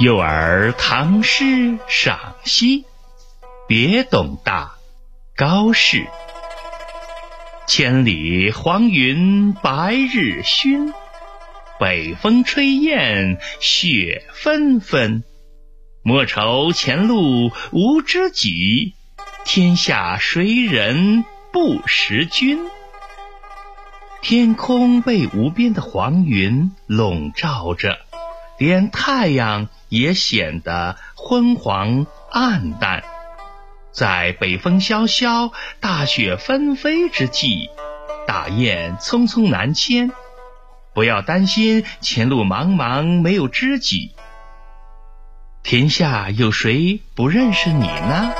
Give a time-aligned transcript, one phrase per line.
[0.00, 2.86] 幼儿唐诗赏析，
[3.68, 4.76] 别董大，
[5.36, 6.06] 高适。
[7.66, 10.94] 千里黄云白日曛，
[11.78, 15.22] 北风吹雁雪纷纷。
[16.02, 18.94] 莫愁前路无知己，
[19.44, 22.58] 天下谁人不识君？
[24.22, 27.98] 天空被无边的黄云笼罩着，
[28.60, 33.02] 连太阳也显得昏黄暗淡。
[33.90, 35.50] 在北风萧萧、
[35.80, 37.70] 大雪纷飞之际，
[38.26, 40.12] 大雁匆匆南迁。
[40.92, 44.14] 不要担心前路茫茫没有知己。
[45.62, 48.30] 天下有谁不认识你呢？